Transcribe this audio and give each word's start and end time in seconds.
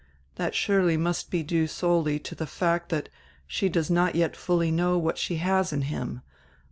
That 0.33 0.55
surely 0.55 0.97
must 0.97 1.29
be 1.29 1.43
due 1.43 1.67
solely 1.67 2.17
to 2.17 2.33
die 2.33 2.45
fact 2.45 2.89
that 2.89 3.07
she 3.45 3.69
does 3.69 3.91
not 3.91 4.15
yet 4.15 4.35
fully 4.35 4.71
know 4.71 4.97
what 4.97 5.19
she 5.19 5.35
has 5.35 5.71
in 5.71 5.83
him. 5.83 6.23